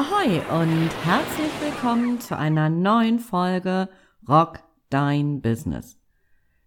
[0.00, 3.88] Ahoi und herzlich willkommen zu einer neuen Folge
[4.28, 4.60] Rock
[4.90, 5.98] Dein Business.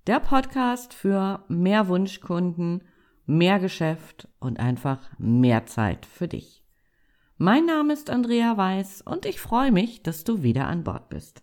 [0.06, 2.84] Der Podcast für mehr Wunschkunden,
[3.26, 6.66] mehr Geschäft und einfach mehr Zeit für dich.
[7.38, 11.42] Mein Name ist Andrea Weiß und ich freue mich, dass du wieder an Bord bist.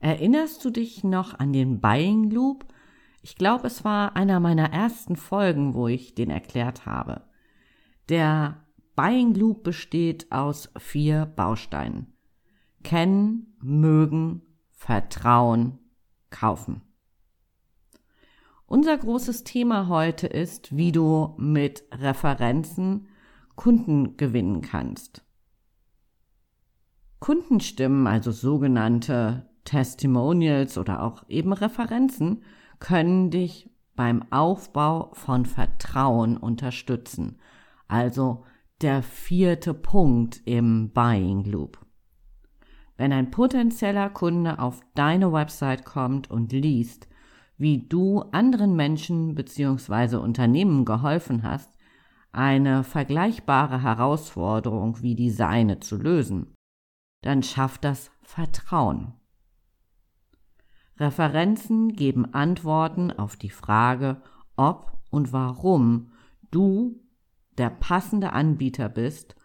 [0.00, 2.64] Erinnerst du dich noch an den Buying Loop?
[3.20, 7.24] Ich glaube, es war einer meiner ersten Folgen, wo ich den erklärt habe.
[8.08, 8.62] Der
[8.94, 12.12] Buying Loop besteht aus vier Bausteinen.
[12.82, 15.78] Kennen, mögen, vertrauen,
[16.30, 16.82] kaufen.
[18.66, 23.08] Unser großes Thema heute ist, wie du mit Referenzen
[23.54, 25.24] Kunden gewinnen kannst.
[27.18, 32.42] Kundenstimmen, also sogenannte Testimonials oder auch eben Referenzen,
[32.78, 37.38] können dich beim Aufbau von Vertrauen unterstützen.
[37.88, 38.44] Also
[38.82, 41.78] der vierte Punkt im Buying Loop.
[42.96, 47.08] Wenn ein potenzieller Kunde auf deine Website kommt und liest,
[47.56, 50.16] wie du anderen Menschen bzw.
[50.16, 51.70] Unternehmen geholfen hast,
[52.32, 56.54] eine vergleichbare Herausforderung wie die seine zu lösen,
[57.20, 59.14] dann schafft das Vertrauen.
[60.98, 64.22] Referenzen geben Antworten auf die Frage,
[64.56, 66.12] ob und warum
[66.50, 67.01] du
[67.62, 69.36] der passende Anbieter bist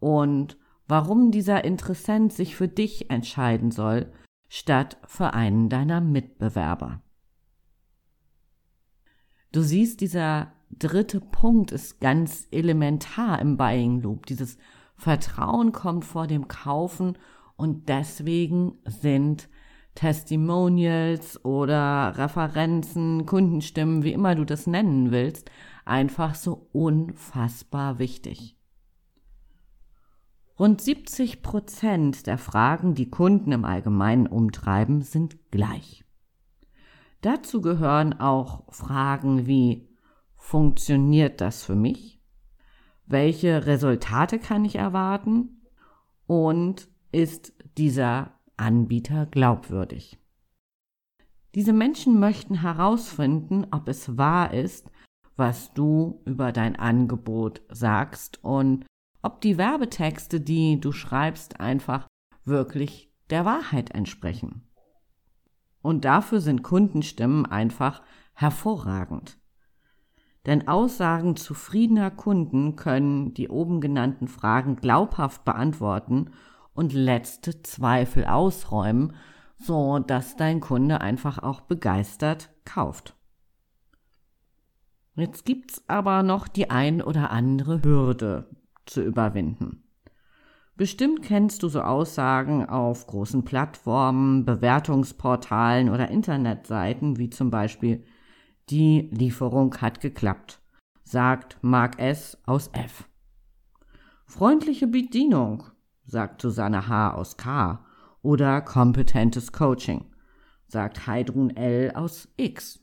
[0.00, 4.10] und warum dieser Interessent sich für dich entscheiden soll,
[4.48, 7.02] statt für einen deiner Mitbewerber.
[9.52, 14.26] Du siehst, dieser dritte Punkt ist ganz elementar im Buying Loop.
[14.26, 14.58] Dieses
[14.96, 17.16] Vertrauen kommt vor dem Kaufen
[17.54, 19.48] und deswegen sind
[19.94, 25.48] Testimonials oder Referenzen, Kundenstimmen, wie immer du das nennen willst,
[25.84, 28.56] einfach so unfassbar wichtig.
[30.58, 36.04] Rund 70 Prozent der Fragen, die Kunden im Allgemeinen umtreiben, sind gleich.
[37.20, 39.88] Dazu gehören auch Fragen wie
[40.36, 42.20] Funktioniert das für mich?
[43.06, 45.62] Welche Resultate kann ich erwarten?
[46.26, 50.18] Und ist dieser Anbieter glaubwürdig?
[51.54, 54.90] Diese Menschen möchten herausfinden, ob es wahr ist,
[55.36, 58.84] was du über dein Angebot sagst und
[59.22, 62.06] ob die Werbetexte, die du schreibst, einfach
[62.44, 64.68] wirklich der Wahrheit entsprechen.
[65.80, 68.02] Und dafür sind Kundenstimmen einfach
[68.34, 69.38] hervorragend.
[70.46, 76.30] Denn Aussagen zufriedener Kunden können die oben genannten Fragen glaubhaft beantworten
[76.74, 79.14] und letzte Zweifel ausräumen,
[79.56, 83.14] so dass dein Kunde einfach auch begeistert kauft.
[85.14, 88.48] Jetzt gibt's aber noch die ein oder andere Hürde
[88.86, 89.82] zu überwinden.
[90.76, 98.04] Bestimmt kennst du so Aussagen auf großen Plattformen, Bewertungsportalen oder Internetseiten wie zum Beispiel
[98.70, 100.60] Die Lieferung hat geklappt,
[101.04, 102.38] sagt Mark S.
[102.46, 103.04] aus F.
[104.24, 105.64] Freundliche Bedienung,
[106.06, 107.14] sagt Susanne H.
[107.14, 107.84] aus K.
[108.22, 110.06] Oder kompetentes Coaching,
[110.68, 111.92] sagt Heidrun L.
[111.94, 112.80] aus X.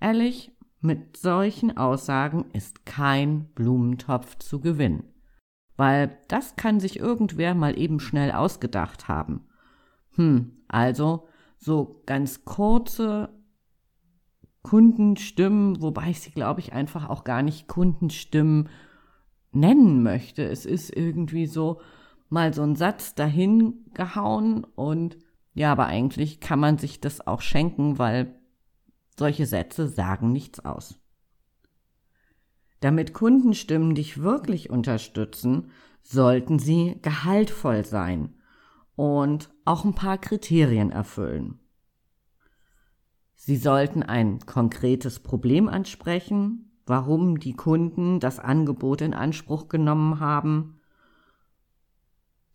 [0.00, 5.04] Ehrlich, mit solchen Aussagen ist kein Blumentopf zu gewinnen,
[5.76, 9.46] weil das kann sich irgendwer mal eben schnell ausgedacht haben.
[10.14, 13.28] Hm, also so ganz kurze
[14.62, 18.68] Kundenstimmen, wobei ich sie, glaube ich, einfach auch gar nicht Kundenstimmen
[19.52, 20.44] nennen möchte.
[20.44, 21.80] Es ist irgendwie so
[22.28, 25.18] mal so ein Satz dahin gehauen und
[25.52, 28.39] ja, aber eigentlich kann man sich das auch schenken, weil
[29.20, 30.98] solche Sätze sagen nichts aus.
[32.80, 35.70] Damit Kundenstimmen dich wirklich unterstützen,
[36.02, 38.34] sollten sie gehaltvoll sein
[38.96, 41.60] und auch ein paar Kriterien erfüllen.
[43.36, 50.80] Sie sollten ein konkretes Problem ansprechen, warum die Kunden das Angebot in Anspruch genommen haben,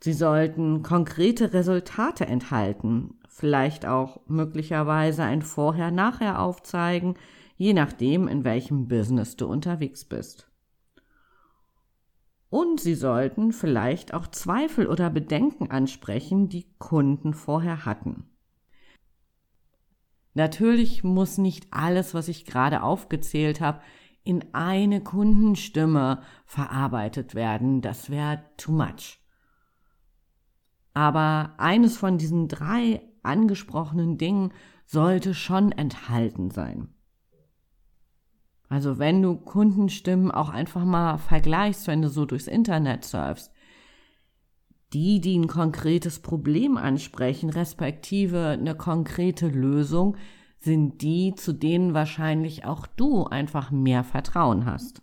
[0.05, 7.15] Sie sollten konkrete Resultate enthalten, vielleicht auch möglicherweise ein Vorher-Nachher aufzeigen,
[7.57, 10.49] je nachdem, in welchem Business du unterwegs bist.
[12.49, 18.29] Und sie sollten vielleicht auch Zweifel oder Bedenken ansprechen, die Kunden vorher hatten.
[20.33, 23.81] Natürlich muss nicht alles, was ich gerade aufgezählt habe,
[24.23, 27.81] in eine Kundenstimme verarbeitet werden.
[27.81, 29.19] Das wäre too much.
[30.93, 34.53] Aber eines von diesen drei angesprochenen Dingen
[34.85, 36.89] sollte schon enthalten sein.
[38.69, 43.51] Also wenn du Kundenstimmen auch einfach mal vergleichst, wenn du so durchs Internet surfst,
[44.93, 50.15] Die, die ein konkretes Problem ansprechen, respektive eine konkrete Lösung,
[50.59, 55.01] sind die, zu denen wahrscheinlich auch du einfach mehr Vertrauen hast.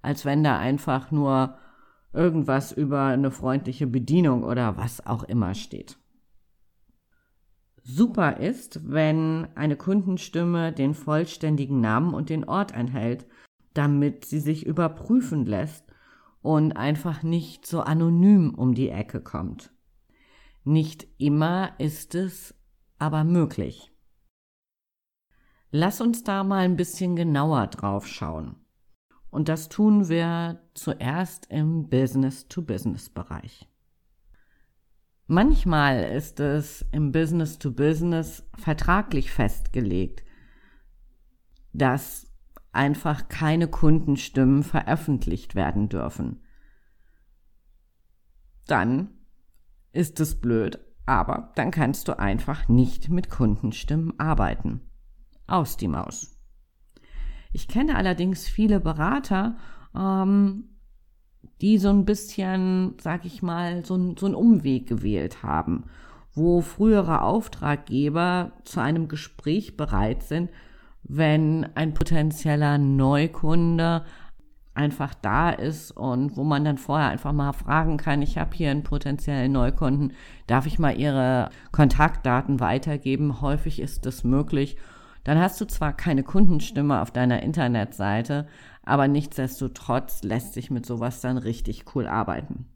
[0.00, 1.58] Als wenn da einfach nur
[2.14, 5.98] irgendwas über eine freundliche Bedienung oder was auch immer steht.
[7.82, 13.26] Super ist, wenn eine Kundenstimme den vollständigen Namen und den Ort enthält,
[13.74, 15.84] damit sie sich überprüfen lässt
[16.42, 19.72] und einfach nicht so anonym um die Ecke kommt.
[20.64, 22.54] Nicht immer ist es
[22.98, 23.90] aber möglich.
[25.70, 28.56] Lass uns da mal ein bisschen genauer drauf schauen.
[29.30, 33.68] Und das tun wir zuerst im Business-to-Business-Bereich.
[35.32, 40.24] Manchmal ist es im Business-to-Business vertraglich festgelegt,
[41.72, 42.26] dass
[42.72, 46.42] einfach keine Kundenstimmen veröffentlicht werden dürfen.
[48.66, 49.20] Dann
[49.92, 54.80] ist es blöd, aber dann kannst du einfach nicht mit Kundenstimmen arbeiten.
[55.46, 56.36] Aus die Maus.
[57.52, 59.58] Ich kenne allerdings viele Berater,
[59.94, 60.70] ähm,
[61.60, 65.84] die so ein bisschen, sag ich mal, so, so einen Umweg gewählt haben,
[66.34, 70.50] wo frühere Auftraggeber zu einem Gespräch bereit sind,
[71.02, 74.04] wenn ein potenzieller Neukunde
[74.74, 78.70] einfach da ist und wo man dann vorher einfach mal fragen kann, ich habe hier
[78.70, 80.12] einen potenziellen Neukunden,
[80.46, 83.40] darf ich mal Ihre Kontaktdaten weitergeben?
[83.40, 84.76] Häufig ist das möglich
[85.24, 88.46] dann hast du zwar keine Kundenstimme auf deiner Internetseite,
[88.82, 92.66] aber nichtsdestotrotz lässt sich mit sowas dann richtig cool arbeiten.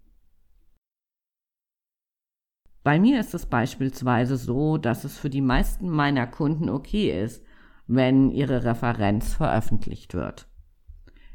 [2.82, 7.42] Bei mir ist es beispielsweise so, dass es für die meisten meiner Kunden okay ist,
[7.86, 10.46] wenn ihre Referenz veröffentlicht wird.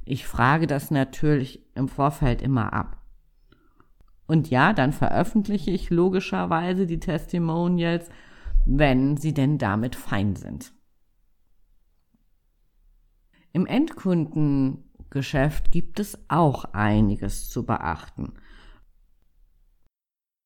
[0.06, 2.98] Ich frage das natürlich im Vorfeld immer ab.
[4.28, 8.10] Und ja, dann veröffentliche ich logischerweise die Testimonials,
[8.68, 10.72] wenn sie denn damit fein sind.
[13.52, 18.34] Im Endkundengeschäft gibt es auch einiges zu beachten.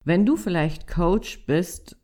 [0.05, 1.97] Wenn du vielleicht Coach bist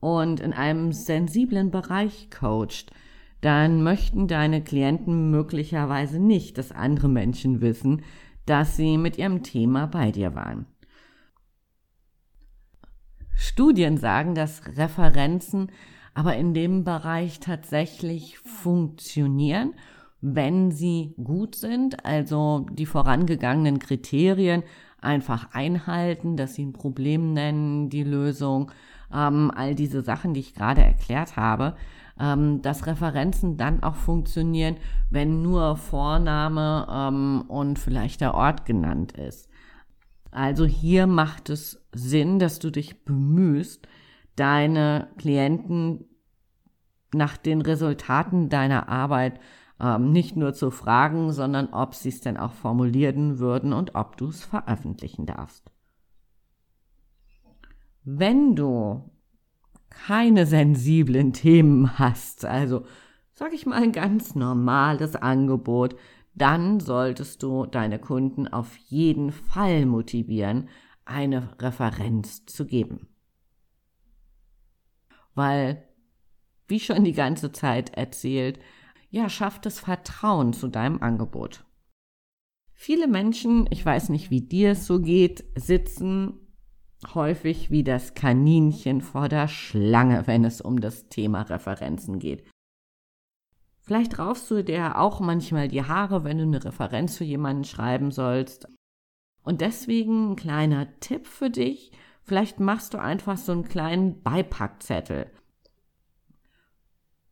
[0.00, 2.92] und in einem sensiblen Bereich coacht,
[3.40, 8.02] dann möchten deine Klienten möglicherweise nicht, dass andere Menschen wissen,
[8.46, 10.66] dass sie mit ihrem Thema bei dir waren.
[13.34, 15.70] Studien sagen, dass Referenzen
[16.14, 19.74] aber in dem Bereich tatsächlich funktionieren
[20.34, 24.64] wenn sie gut sind, also die vorangegangenen Kriterien
[25.00, 28.72] einfach einhalten, dass sie ein Problem nennen, die Lösung,
[29.14, 31.76] ähm, all diese Sachen, die ich gerade erklärt habe,
[32.18, 34.78] ähm, dass Referenzen dann auch funktionieren,
[35.10, 39.48] wenn nur Vorname ähm, und vielleicht der Ort genannt ist.
[40.32, 43.86] Also hier macht es Sinn, dass du dich bemühst,
[44.34, 46.04] deine Klienten
[47.14, 49.38] nach den Resultaten deiner Arbeit
[49.80, 54.16] ähm, nicht nur zu fragen, sondern ob sie es denn auch formulieren würden und ob
[54.16, 55.70] du es veröffentlichen darfst.
[58.04, 59.10] Wenn du
[59.90, 62.84] keine sensiblen Themen hast, also
[63.32, 65.96] sag ich mal ein ganz normales Angebot,
[66.34, 70.68] dann solltest du deine Kunden auf jeden Fall motivieren,
[71.04, 73.08] eine Referenz zu geben.
[75.34, 75.82] Weil,
[76.68, 78.58] wie schon die ganze Zeit erzählt,
[79.10, 81.64] ja, schafft es Vertrauen zu deinem Angebot.
[82.72, 86.34] Viele Menschen, ich weiß nicht, wie dir es so geht, sitzen
[87.14, 92.44] häufig wie das Kaninchen vor der Schlange, wenn es um das Thema Referenzen geht.
[93.80, 98.10] Vielleicht raufst du dir auch manchmal die Haare, wenn du eine Referenz für jemanden schreiben
[98.10, 98.68] sollst.
[99.42, 101.92] Und deswegen ein kleiner Tipp für dich.
[102.22, 105.30] Vielleicht machst du einfach so einen kleinen Beipackzettel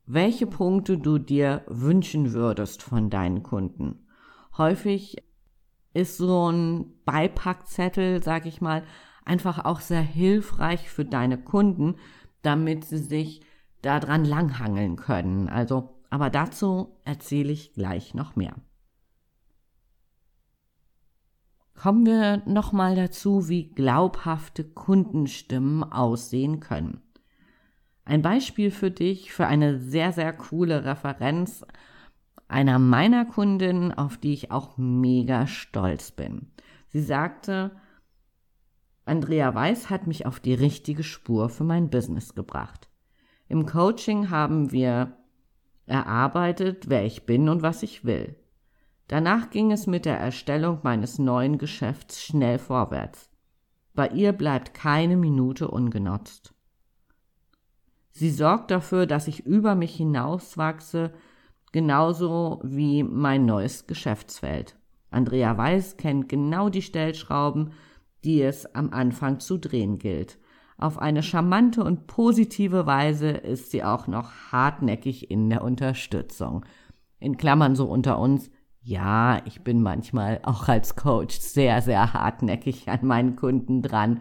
[0.06, 4.06] welche Punkte du dir wünschen würdest von deinen Kunden.
[4.56, 5.16] Häufig
[5.94, 8.84] ist so ein Beipackzettel, sag ich mal,
[9.24, 11.96] einfach auch sehr hilfreich für deine Kunden,
[12.42, 13.40] damit sie sich
[13.80, 15.48] daran langhangeln können.
[15.48, 18.54] Also, aber dazu erzähle ich gleich noch mehr.
[21.74, 27.02] Kommen wir nochmal dazu, wie glaubhafte Kundenstimmen aussehen können.
[28.04, 31.64] Ein Beispiel für dich für eine sehr, sehr coole Referenz
[32.48, 36.52] einer meiner Kundinnen, auf die ich auch mega stolz bin.
[36.88, 37.72] Sie sagte,
[39.06, 42.88] Andrea Weiß hat mich auf die richtige Spur für mein Business gebracht.
[43.48, 45.16] Im Coaching haben wir
[45.86, 48.36] erarbeitet, wer ich bin und was ich will.
[49.08, 53.30] Danach ging es mit der Erstellung meines neuen Geschäfts schnell vorwärts.
[53.92, 56.53] Bei ihr bleibt keine Minute ungenutzt.
[58.16, 61.12] Sie sorgt dafür, dass ich über mich hinauswachse,
[61.72, 64.76] genauso wie mein neues Geschäftsfeld.
[65.10, 67.72] Andrea Weiß kennt genau die Stellschrauben,
[68.22, 70.38] die es am Anfang zu drehen gilt.
[70.78, 76.64] Auf eine charmante und positive Weise ist sie auch noch hartnäckig in der Unterstützung.
[77.18, 78.48] In Klammern so unter uns,
[78.80, 84.20] ja, ich bin manchmal auch als Coach sehr, sehr hartnäckig an meinen Kunden dran.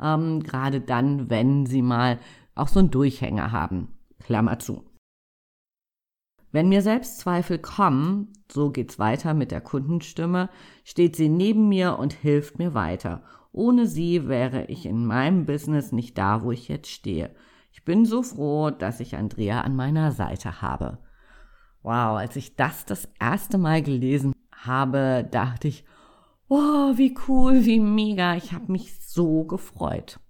[0.00, 2.18] Ähm, Gerade dann, wenn sie mal
[2.54, 3.88] auch so einen Durchhänger haben.
[4.20, 4.84] Klammer zu.
[6.52, 10.50] Wenn mir Selbstzweifel kommen, so geht's weiter mit der Kundenstimme,
[10.84, 13.22] steht sie neben mir und hilft mir weiter.
[13.52, 17.34] Ohne sie wäre ich in meinem Business nicht da, wo ich jetzt stehe.
[17.72, 20.98] Ich bin so froh, dass ich Andrea an meiner Seite habe.
[21.82, 25.84] Wow, als ich das das erste Mal gelesen habe, dachte ich,
[26.48, 30.20] wow, wie cool, wie mega, ich habe mich so gefreut.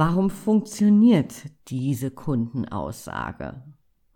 [0.00, 3.64] Warum funktioniert diese Kundenaussage?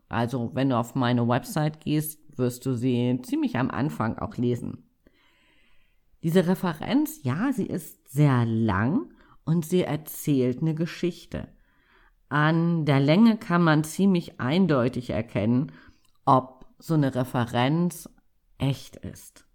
[0.09, 4.89] Also, wenn du auf meine Website gehst, wirst du sie ziemlich am Anfang auch lesen.
[6.23, 9.13] Diese Referenz, ja, sie ist sehr lang
[9.45, 11.49] und sie erzählt eine Geschichte.
[12.29, 15.73] An der Länge kann man ziemlich eindeutig erkennen,
[16.25, 18.09] ob so eine Referenz
[18.59, 19.49] echt ist.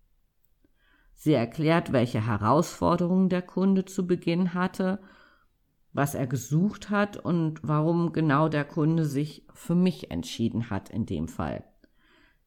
[1.16, 5.00] Sie erklärt, welche Herausforderungen der Kunde zu Beginn hatte,
[5.98, 11.08] was er gesucht hat und warum genau der Kunde sich für mich entschieden hat in
[11.08, 11.63] dem Fall.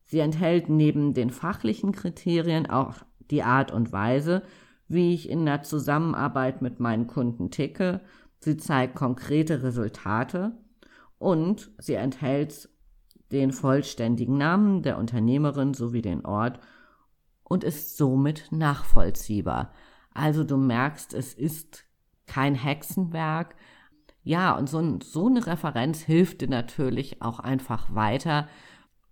[0.04, 4.44] Sie enthält neben den fachlichen Kriterien auch die Art und Weise,
[4.86, 8.02] wie ich in der Zusammenarbeit mit meinen Kunden ticke,
[8.38, 10.52] sie zeigt konkrete Resultate
[11.18, 12.68] und sie enthält
[13.32, 16.60] den vollständigen Namen der Unternehmerin sowie den Ort
[17.42, 19.72] und ist somit nachvollziehbar.
[20.14, 21.89] Also du merkst, es ist
[22.30, 23.56] kein Hexenwerk.
[24.22, 28.48] Ja, und so, so eine Referenz hilft dir natürlich auch einfach weiter.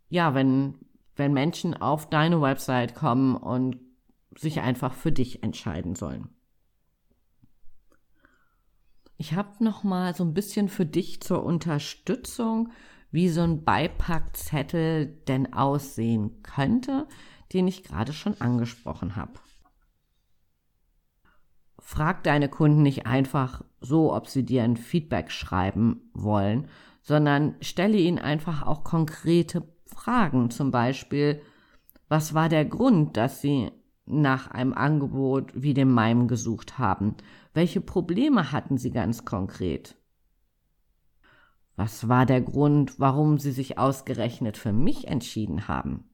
[0.09, 0.79] Ja, wenn,
[1.17, 3.81] wenn Menschen auf deine Website kommen und
[4.37, 6.29] sich einfach für dich entscheiden sollen.
[9.17, 12.71] Ich habe noch mal so ein bisschen für dich zur Unterstützung,
[13.11, 17.09] wie so ein Beipackzettel denn aussehen könnte,
[17.53, 19.41] den ich gerade schon angesprochen habe.
[21.91, 26.69] Frag deine Kunden nicht einfach so, ob sie dir ein Feedback schreiben wollen,
[27.01, 30.51] sondern stelle ihnen einfach auch konkrete Fragen.
[30.51, 31.41] Zum Beispiel,
[32.07, 33.71] was war der Grund, dass sie
[34.05, 37.17] nach einem Angebot wie dem meinem gesucht haben?
[37.55, 39.97] Welche Probleme hatten sie ganz konkret?
[41.75, 46.05] Was war der Grund, warum sie sich ausgerechnet für mich entschieden haben?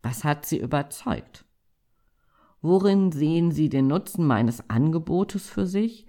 [0.00, 1.44] Was hat sie überzeugt?
[2.60, 6.06] Worin sehen sie den Nutzen meines Angebotes für sich?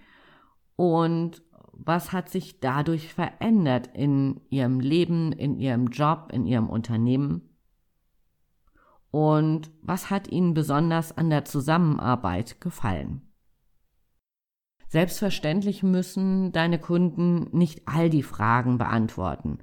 [0.75, 7.50] Und was hat sich dadurch verändert in ihrem Leben, in ihrem Job, in ihrem Unternehmen?
[9.12, 13.22] Und was hat Ihnen besonders an der Zusammenarbeit gefallen?
[14.88, 19.60] Selbstverständlich müssen deine Kunden nicht all die Fragen beantworten.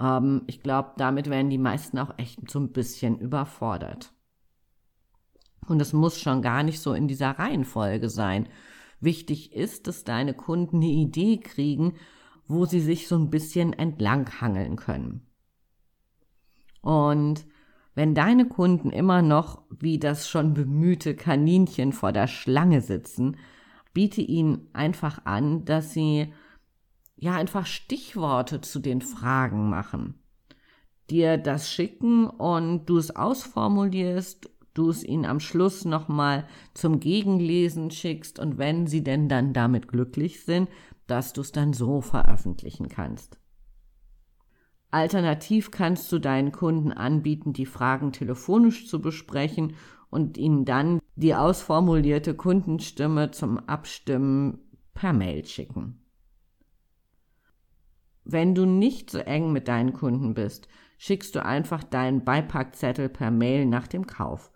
[0.00, 4.12] Ähm, ich glaube, damit werden die meisten auch echt so ein bisschen überfordert.
[5.68, 8.48] Und es muss schon gar nicht so in dieser Reihenfolge sein.
[9.00, 11.94] Wichtig ist, dass deine Kunden eine Idee kriegen,
[12.48, 15.26] wo sie sich so ein bisschen entlanghangeln können.
[16.80, 17.46] Und
[17.94, 23.36] wenn deine Kunden immer noch wie das schon bemühte Kaninchen vor der Schlange sitzen,
[23.92, 26.32] biete ihnen einfach an, dass sie
[27.16, 30.20] ja einfach Stichworte zu den Fragen machen.
[31.08, 37.90] Dir das schicken und du es ausformulierst, du es ihnen am Schluss nochmal zum Gegenlesen
[37.90, 40.68] schickst und wenn sie denn dann damit glücklich sind,
[41.06, 43.38] dass du es dann so veröffentlichen kannst.
[44.90, 49.74] Alternativ kannst du deinen Kunden anbieten, die Fragen telefonisch zu besprechen
[50.10, 54.58] und ihnen dann die ausformulierte Kundenstimme zum Abstimmen
[54.94, 56.02] per Mail schicken.
[58.24, 60.68] Wenn du nicht so eng mit deinen Kunden bist,
[60.98, 64.50] schickst du einfach deinen Beipackzettel per Mail nach dem Kauf.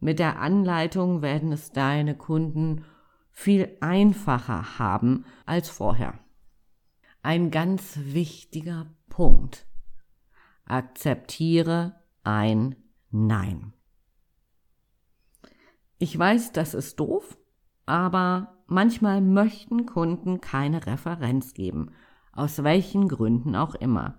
[0.00, 2.84] Mit der Anleitung werden es deine Kunden
[3.30, 6.18] viel einfacher haben als vorher.
[7.22, 9.66] Ein ganz wichtiger Punkt.
[10.64, 12.76] Akzeptiere ein
[13.10, 13.74] Nein.
[15.98, 17.36] Ich weiß, das ist doof,
[17.84, 21.90] aber manchmal möchten Kunden keine Referenz geben,
[22.32, 24.18] aus welchen Gründen auch immer.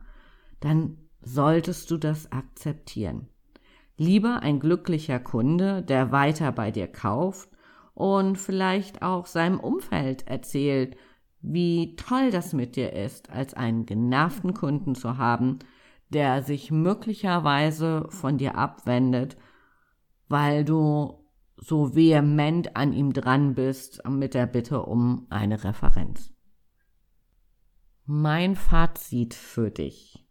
[0.59, 3.30] Dann solltest du das akzeptieren.
[4.01, 7.51] Lieber ein glücklicher Kunde, der weiter bei dir kauft
[7.93, 10.97] und vielleicht auch seinem Umfeld erzählt,
[11.39, 15.59] wie toll das mit dir ist, als einen genervten Kunden zu haben,
[16.09, 19.37] der sich möglicherweise von dir abwendet,
[20.27, 21.23] weil du
[21.57, 26.33] so vehement an ihm dran bist mit der Bitte um eine Referenz.
[28.07, 30.25] Mein Fazit für dich.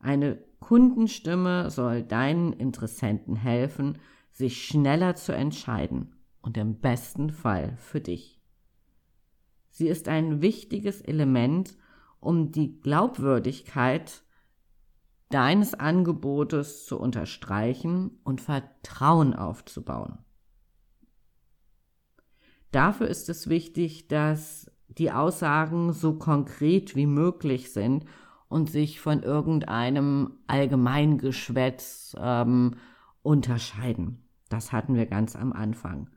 [0.00, 3.98] Eine Kundenstimme soll deinen Interessenten helfen,
[4.30, 8.40] sich schneller zu entscheiden und im besten Fall für dich.
[9.70, 11.76] Sie ist ein wichtiges Element,
[12.20, 14.22] um die Glaubwürdigkeit
[15.30, 20.18] deines Angebotes zu unterstreichen und Vertrauen aufzubauen.
[22.70, 28.04] Dafür ist es wichtig, dass die Aussagen so konkret wie möglich sind
[28.48, 32.76] und sich von irgendeinem Allgemeingeschwätz ähm,
[33.22, 34.24] unterscheiden.
[34.48, 36.10] Das hatten wir ganz am Anfang.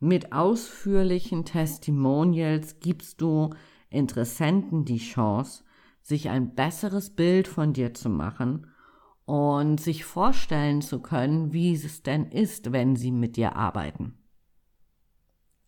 [0.00, 3.50] Mit ausführlichen Testimonials gibst du
[3.90, 5.64] Interessenten die Chance,
[6.02, 8.66] sich ein besseres Bild von dir zu machen
[9.24, 14.14] und sich vorstellen zu können, wie es denn ist, wenn sie mit dir arbeiten.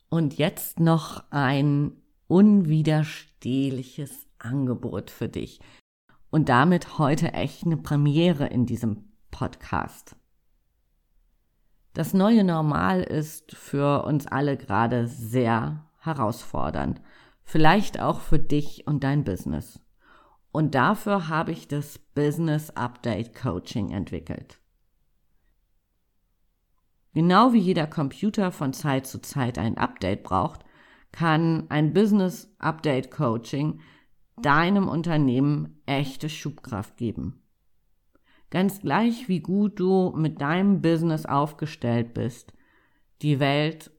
[0.08, 1.92] Und jetzt noch ein
[2.26, 5.60] unwiderstehliches Angebot für dich.
[6.30, 10.16] Und damit heute echt eine Premiere in diesem Podcast.
[11.92, 17.00] Das neue Normal ist für uns alle gerade sehr herausfordernd.
[17.42, 19.80] Vielleicht auch für dich und dein Business.
[20.52, 24.60] Und dafür habe ich das Business Update Coaching entwickelt.
[27.12, 30.64] Genau wie jeder Computer von Zeit zu Zeit ein Update braucht,
[31.10, 33.80] kann ein Business Update Coaching
[34.44, 37.42] deinem Unternehmen echte Schubkraft geben.
[38.50, 42.52] Ganz gleich, wie gut du mit deinem Business aufgestellt bist,
[43.22, 43.90] die Welt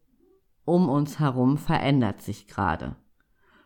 [0.65, 2.95] um uns herum verändert sich gerade.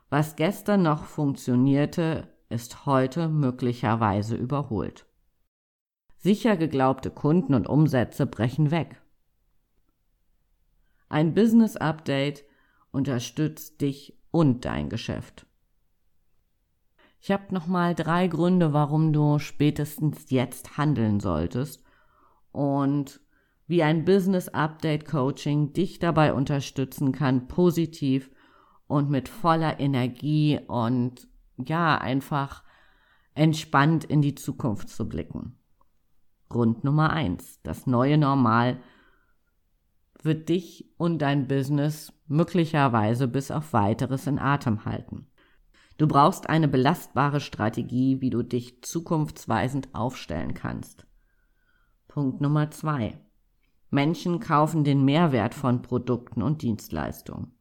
[0.09, 5.07] Was gestern noch funktionierte, ist heute möglicherweise überholt.
[6.17, 9.01] Sicher geglaubte Kunden und Umsätze brechen weg.
[11.09, 12.45] Ein Business Update
[12.91, 15.45] unterstützt dich und dein Geschäft.
[17.25, 21.83] Ich habe nochmal drei Gründe, warum du spätestens jetzt handeln solltest
[22.51, 23.19] und
[23.65, 28.29] wie ein Business Update Coaching dich dabei unterstützen kann, positiv
[28.85, 32.63] und mit voller Energie und ja, einfach
[33.33, 35.57] entspannt in die Zukunft zu blicken.
[36.47, 37.59] Grund Nummer eins.
[37.63, 38.77] Das neue Normal
[40.21, 45.25] wird dich und dein Business möglicherweise bis auf weiteres in Atem halten.
[45.97, 51.07] Du brauchst eine belastbare Strategie, wie du dich zukunftsweisend aufstellen kannst.
[52.07, 53.17] Punkt Nummer zwei.
[53.89, 57.53] Menschen kaufen den Mehrwert von Produkten und Dienstleistungen.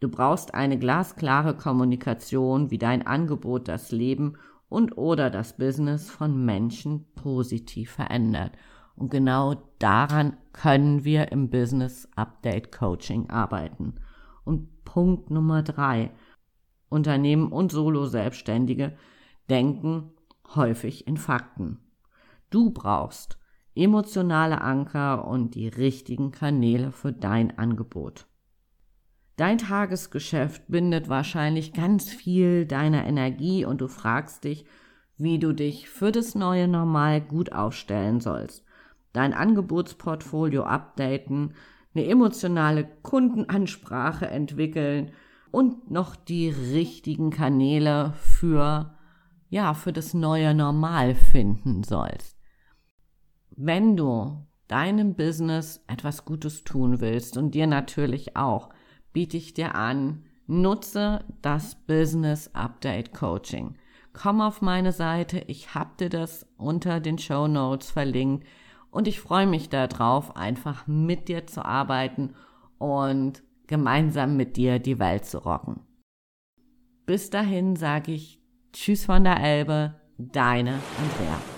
[0.00, 4.34] Du brauchst eine glasklare Kommunikation, wie dein Angebot das Leben
[4.68, 8.52] und oder das Business von Menschen positiv verändert.
[8.96, 13.94] Und genau daran können wir im Business Update Coaching arbeiten.
[14.44, 16.10] Und Punkt Nummer drei.
[16.88, 18.96] Unternehmen und Solo-Selbstständige
[19.50, 20.12] denken
[20.54, 21.78] häufig in Fakten.
[22.50, 23.38] Du brauchst
[23.74, 28.26] emotionale Anker und die richtigen Kanäle für dein Angebot.
[29.36, 34.64] Dein Tagesgeschäft bindet wahrscheinlich ganz viel deiner Energie und du fragst dich,
[35.16, 38.64] wie du dich für das neue Normal gut aufstellen sollst.
[39.12, 41.54] Dein Angebotsportfolio updaten,
[41.94, 45.12] eine emotionale Kundenansprache entwickeln
[45.50, 48.94] und noch die richtigen Kanäle für,
[49.48, 52.36] ja, für das neue Normal finden sollst.
[53.50, 58.68] Wenn du deinem Business etwas Gutes tun willst und dir natürlich auch,
[59.12, 63.76] biete ich dir an, nutze das Business Update Coaching.
[64.12, 68.46] Komm auf meine Seite, ich habe dir das unter den Show Notes verlinkt
[68.90, 72.34] und ich freue mich darauf, einfach mit dir zu arbeiten
[72.78, 75.80] und gemeinsam mit dir die Welt zu rocken.
[77.06, 81.57] Bis dahin sage ich Tschüss von der Elbe, deine Andrea.